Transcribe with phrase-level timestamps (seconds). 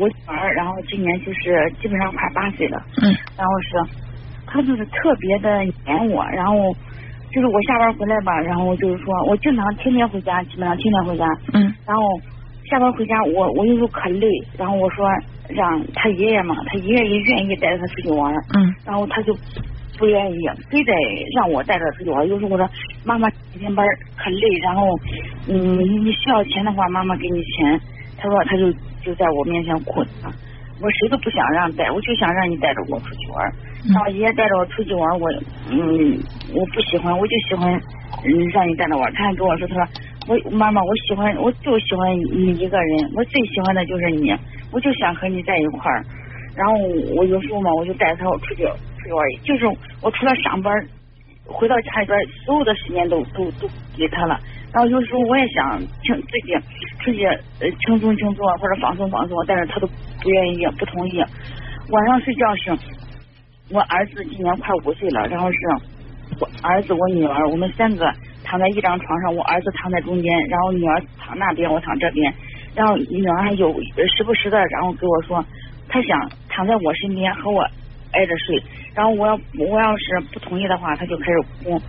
[0.00, 3.90] 我女儿，然后今年就是基本上快八岁了，嗯，然后是
[4.46, 6.56] 她就是特别的黏我，然后
[7.32, 12.02] 就是我下班回来吧，然后就是说我经常天天回家，基本上天天回家，嗯然后
[12.70, 15.06] 下班回家我我有时候可累，然后我说
[15.48, 19.36] 让他爷爷嘛，他爷爷也愿意带着他出去玩，嗯然后他就
[19.98, 20.38] 不愿意，
[20.70, 20.92] 非得
[21.36, 22.26] 让我带着出去玩。
[22.28, 22.68] 有时候我说
[23.04, 23.86] 妈妈今天班
[24.16, 24.82] 可累，然后
[25.48, 27.80] 嗯你需要钱的话，妈妈给你钱。
[28.18, 28.72] 他说他就
[29.06, 30.26] 就在我面前哭啊，
[30.82, 33.52] 我谁都不想让带，我就想让你带着我出去玩。
[33.94, 35.30] 让我爷爷带着我出去玩，我
[35.70, 36.18] 嗯
[36.52, 37.72] 我不喜欢，我就喜欢
[38.24, 39.12] 嗯让你带着玩。
[39.14, 39.86] 他还跟我说，他说
[40.44, 44.34] 我妈妈我喜欢我就喜欢你一个人，我最喜欢的就是你，
[44.72, 46.02] 我就想和你在一块儿。
[46.56, 46.74] 然后
[47.14, 49.66] 我有时候嘛，我就带他出去出去玩，就是
[50.02, 50.74] 我除了上班，
[51.46, 54.38] 回到家里边，所有的时间都都都给他了。
[54.72, 56.52] 然后有时候我也想轻自己
[57.00, 61.18] 出去呃轻松轻松啊或者放松放松，但是他都不愿意不同意。
[61.88, 62.76] 晚上睡觉是，
[63.70, 65.58] 我儿子今年快五岁了，然后是
[66.40, 68.12] 我儿子我女儿，我们三个
[68.44, 72.34] 躺在一张床上，我儿子躺在中间，然后女儿躺那边，我躺这边，
[72.74, 73.72] 然后女儿还有
[74.08, 75.42] 时不时的然后跟我说，
[75.88, 77.62] 她想躺在我身边和我
[78.12, 78.62] 挨着睡，
[78.96, 81.80] 然后我要我要是不同意的话，他就开始哭。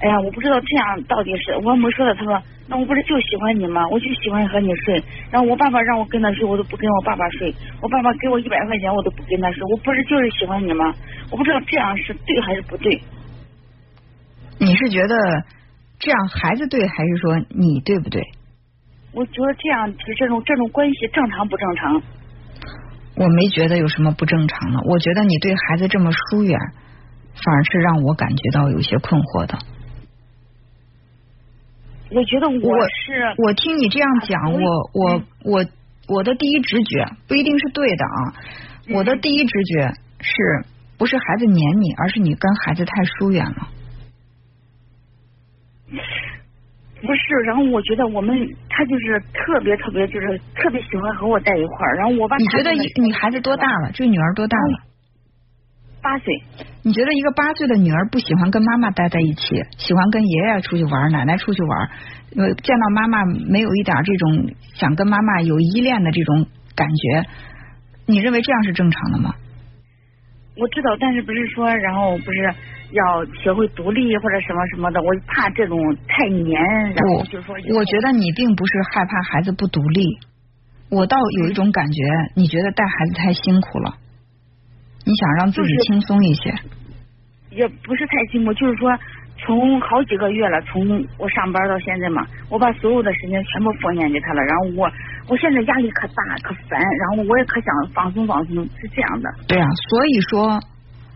[0.00, 2.14] 哎呀，我不知道这样到底是我没说的。
[2.14, 3.86] 他说，那我不是就喜欢你吗？
[3.88, 5.00] 我就喜欢和你睡。
[5.30, 7.54] 然后我爸爸让我跟他睡，我都不跟我爸爸睡。
[7.80, 9.62] 我爸爸给我一百块钱，我都不跟他睡。
[9.70, 10.92] 我不是就是喜欢你吗？
[11.30, 13.00] 我不知道这样是对还是不对。
[14.58, 15.16] 你是觉得
[15.98, 18.22] 这样孩子对，还是说你对不对？
[19.12, 22.02] 我觉得这样就是这种这种关系正常不正常？
[23.22, 26.58] 我没觉得有什么不正常的，我觉得你对孩子这么疏远，
[27.34, 29.58] 反而是让我感觉到有些困惑的。
[32.10, 34.60] 我觉得我我是我听你这样讲，我
[34.92, 35.66] 我我我
[36.08, 38.18] 我的第一直觉不一定是对的啊。
[38.88, 40.64] 嗯我的第一直觉是
[40.98, 43.68] 不是孩子黏你，而是你跟孩子太疏远了。
[47.00, 47.34] 不是？
[47.46, 48.36] 然后我觉得我们
[48.82, 51.94] 他就是特别特别就是特别喜欢和我在一块儿。
[51.98, 53.92] 然后我把你觉得你孩子多大了？
[53.94, 54.78] 这个女儿多大了？
[56.02, 56.34] 八岁。
[56.82, 61.90] 你觉得一个八岁的女儿不喜欢跟妈妈待在一起，喜欢跟爷爷出去玩、奶奶出去玩，
[62.36, 67.28] 呃，见到妈妈没有一点这种想跟妈妈有依恋的这种感觉，
[68.06, 69.32] 你认为这样是正常的吗？
[70.56, 72.52] 我知道，但是不是说，然后不是
[72.92, 76.60] 要学会独立或者什么什么的，我怕这种太黏，
[76.94, 80.04] 然后就说我觉得你并不是害怕孩子不独立，
[80.90, 82.02] 我倒有一种感觉，
[82.36, 83.94] 你觉得带孩子太辛苦了，
[85.04, 86.54] 你想让自己轻松一些。
[87.50, 88.90] 也不是太辛苦，就是说
[89.44, 94.90] 从好几个月了，从我上班到现在嘛，我把所有的时间全部奉献给他了，然后我
[95.28, 99.30] 我现在压力可大可烦，然后我也可想放松放松，是这样的。
[99.48, 100.60] 对啊，所以说，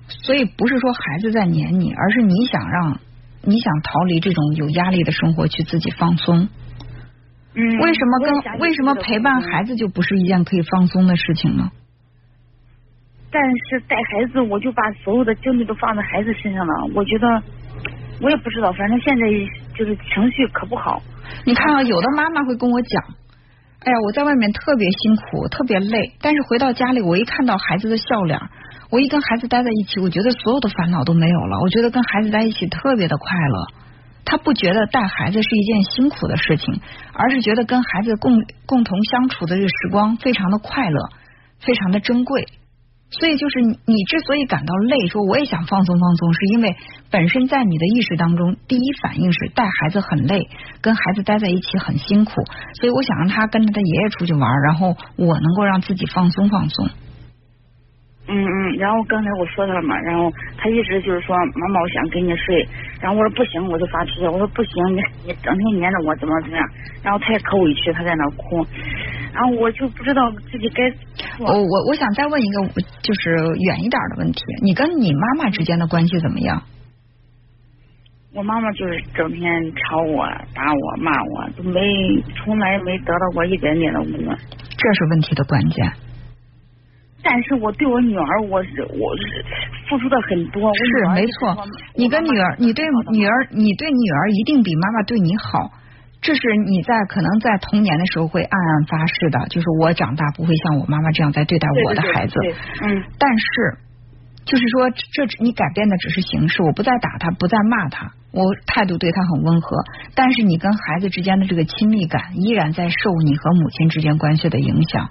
[0.08, 3.00] 所以不是说孩子在黏你，而是你想让
[3.42, 6.48] 你想逃离这种有压力的生活，去自己放松。
[7.54, 9.74] 嗯，为什么跟为什么陪伴孩子？
[9.74, 11.70] 子就不是一件可以放松的事情呢？
[13.30, 16.72] 但是带孩子，我就把所有的精力都放在孩子身上了。
[16.94, 17.42] 我觉得，
[18.20, 19.26] 我也不知道，反正现在
[19.76, 21.02] 就是情绪可不好。
[21.44, 23.02] 你看啊，有的妈妈会跟我讲，
[23.80, 28.38] 哎呀，我在外面特别辛苦，特别累，但是回到家里，我一看到孩子的笑脸，
[28.90, 31.58] 我一跟孩子待在一起，我觉得所有的烦恼都没有了。
[31.60, 33.66] 我觉得跟孩子在一起特别的快乐。
[34.28, 36.80] 他不觉得带孩子是一件辛苦的事情，
[37.12, 40.98] 而是觉得跟孩子共共同相处的这个时光非常的快乐，
[41.60, 42.46] 非常的珍贵。
[43.08, 46.74] 所以就是你，之所以感到累，说我也想放松放松，是因为
[47.08, 50.48] 本身在你的意识当中，第一反应是带孩子很累，
[50.80, 52.32] 跟孩子待在一起很辛苦，
[52.80, 56.88] 所以我想让他跟着他爷爷出去玩，然后我能够让自己放松放松。
[58.28, 62.66] 嗯嗯，然后刚才我说他了嘛，然后他一直就是说妈妈，我想跟你睡，
[63.00, 66.68] 然后我说不行，我就发脾气，我说不行，你你整天黏着我怎么怎么样，
[67.02, 68.66] 然后他也可委屈，他在那哭，
[69.32, 70.82] 然后我就不知道自己该。
[71.38, 73.30] 我我我想再问一个就是
[73.60, 76.62] 远一点的问题，你跟你妈妈之间的关系怎么样？
[78.34, 81.80] 我妈妈就是整天吵我、打我、骂我，都没
[82.34, 84.36] 从来没得到过一点点的温暖。
[84.76, 85.92] 这是问题的关键。
[87.26, 89.44] 但是我对我女儿，我是我是
[89.90, 90.72] 付出的很多。
[90.72, 90.82] 是
[91.12, 91.56] 没错，
[91.96, 95.72] 你跟女儿，你对女儿，你对女儿一定比妈妈对你好。
[96.22, 102.34] 这是你在可能在童年的时候会暗暗发誓的，就是我长大不会像我妈妈这样在对待我的孩子。
[102.40, 103.78] 对对对嗯，但是，
[104.44, 109.76] 就是说，这你改变的只是形式，我不再打他，不再骂他，我态度对他很温和。
[110.14, 115.10] 但是你跟孩子之间的这个亲密感，依然在受你和母亲之间关系的影响。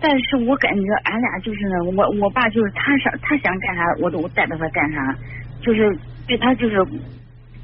[0.00, 5.14] 但是我感觉俺俩就是呢，我我爸就是他想他想干啥，我都带着他干啥，
[5.60, 6.76] 就是对他就是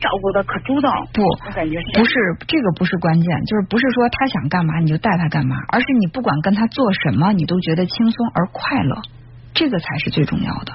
[0.00, 0.90] 照顾的可周到。
[1.14, 2.12] 不，我感觉不是
[2.48, 9.02] 这个不是关键，就是不是说他想干嘛你就带他干嘛，而是你不管跟他做什么，你都觉得轻松而快乐，
[9.54, 10.72] 这个才是最重要的。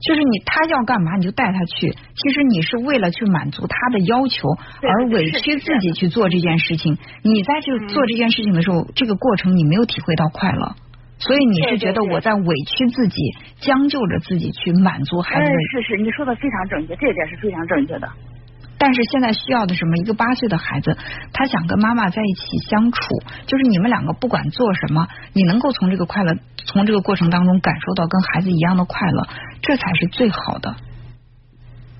[0.00, 4.48] 就是你他要干嘛你就带他去，其实你是为了去满足他的要求
[4.82, 6.96] 而委屈自己去做这件事情。
[7.22, 10.74] 你在这做这件事情的时候，这个过程你没有体会到快乐，
[11.18, 13.20] 所以你是觉得我在委屈自己，
[13.60, 15.50] 将就着自己去满足孩子。
[15.72, 18.08] 是是，你说的非常正确，这点是非常正确的。
[18.82, 19.98] 但是现在需要的什么？
[19.98, 20.96] 一个八岁的孩子，
[21.34, 22.98] 他想跟妈妈在一起相处，
[23.44, 29.28] 就是你们两个不管做什么，你能够从这个快乐，从这个过程当中感受到跟孩子一样的快乐，
[29.62, 30.74] 这才是最好的。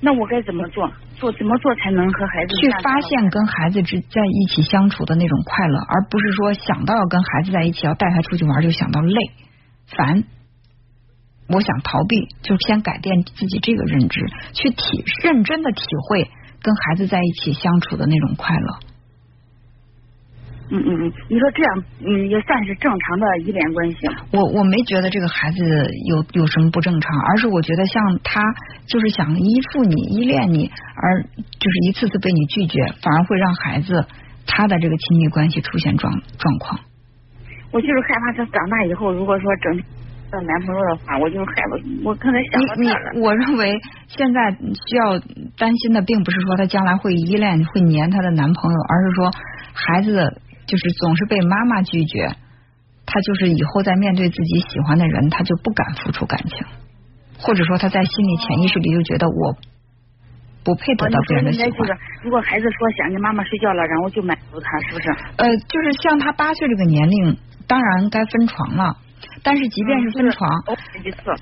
[0.00, 0.90] 那我该怎么做？
[1.16, 9.14] 做怎么做才能和孩子去发现跟孩子之在一起相处的那种快乐，而不是说想到要跟孩子在一起，要带他出去玩就想到累、
[9.86, 10.24] 烦。
[11.48, 14.24] 我想逃避，就先改变自己这个认知，
[14.54, 16.30] 去体认真的体会。
[16.62, 18.89] 跟孩子在一起相处的那种快乐。
[20.70, 23.98] 嗯嗯嗯，你说这样，嗯，也算是正常的依恋关系。
[24.32, 25.58] 我我没觉得这个孩子
[26.08, 28.40] 有有什么不正常，而是我觉得像他
[28.86, 34.06] 就是想依附你、依恋你，而就是一次次被你拒绝，反而会让孩子
[34.46, 36.80] 他的这个亲密关系出现状状况。
[37.72, 39.82] 我就是害怕他长大以后，如果说整。
[40.30, 43.74] 找男朋友的话，我就害怕，我刚才想你你，我认为
[44.06, 45.18] 现在需要
[45.58, 49.32] 担心的，并不是说他将来会依恋、会黏他的男朋友，而是说
[49.74, 50.40] 孩子
[50.70, 52.30] 就是总是被妈妈拒绝，
[53.04, 56.64] 他就是以后在面对自己喜欢的人，他就不敢付出感情，
[57.38, 59.56] 或者说他在心里潜意识里就觉得我
[60.62, 61.98] 不配得到别人的喜欢。
[62.22, 65.08] 如果孩子说想跟妈妈睡觉了，然后就满足他，是不是？
[65.38, 67.36] 呃，就是像他八岁这个年龄，
[67.66, 68.96] 当然该分床了。
[69.42, 70.48] 但是即便是分床，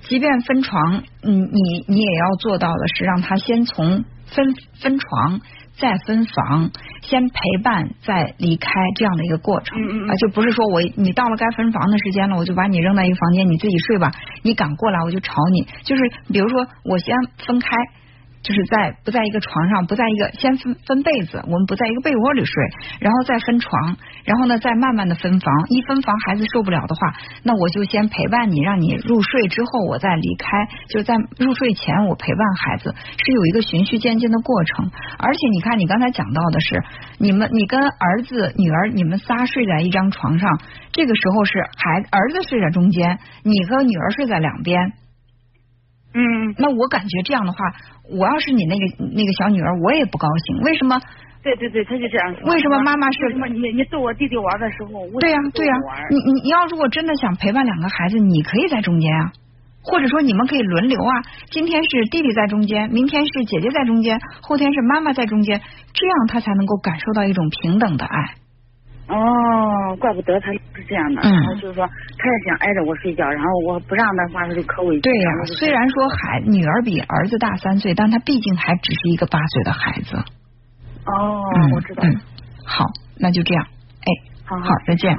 [0.02, 5.40] 即便分床，嗯，你你也要做到的是让他先从分分床
[5.80, 6.70] 再分房，
[7.02, 9.78] 先陪伴再离开这样的一个过程
[10.08, 14.10] 啊，就不是说我你到了该分房的时间了，我就把你扔在一个房间，你自己睡吧，
[14.42, 16.02] 你敢过来我就吵你，就是
[16.32, 17.14] 比如说我先
[17.46, 17.68] 分开。
[18.48, 22.54] 就是在不在一个床上，不在一个先分分被子，我们不在一个被窝里睡，
[22.98, 27.12] 然后再分床，然后呢再慢慢的分房，一分房孩子受不了的话，
[27.42, 34.90] 那我就先陪伴你，让你入睡之后我再离开，就在入睡前我陪伴孩子，是有一个循序渐进的过程。
[35.18, 36.82] 而且你看你刚才讲到的是，
[37.18, 40.58] 你们你跟儿子女儿你们仨睡在一张床上，
[40.92, 44.94] 这个时候是孩儿子睡在中间，你和女儿睡在两边。
[46.18, 47.58] 嗯，那我感觉这样的话，
[48.10, 48.82] 我要是你那个
[49.14, 50.58] 那个小女儿，我也不高兴。
[50.66, 50.98] 为什么？
[51.44, 52.50] 对对对，他就这样说。
[52.50, 53.24] 为什么妈妈是？
[53.26, 55.74] 为什么你你逗我弟弟玩的时候，对呀对呀，
[56.10, 59.30] 你你你要如果真的想陪伴两个孩子，你可以在中间啊，
[59.84, 61.12] 或者说你们可以轮流啊。
[61.50, 65.60] 今天是弟弟在中间，明天是姐姐在中间，后天是妈妈在中间，
[65.94, 68.34] 这样他才能够感受到一种平等的爱。
[69.08, 75.00] 哦，怪不得他是这样的，然后就是说，他也想挨着我睡觉，然后我不让的话，他就可委屈。
[75.00, 80.16] 对呀，虽然说孩女儿比儿子大三岁，但他毕竟还只是一个八岁的孩子。
[81.06, 81.42] 哦，
[81.74, 82.02] 我知道。
[82.04, 82.20] 嗯，
[82.64, 82.84] 好，
[83.18, 83.64] 那就这样。
[83.64, 84.08] 哎，
[84.44, 85.18] 好，好，再见。